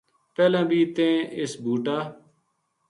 [0.35, 1.97] پہلاں بھی تیں اس بوٹا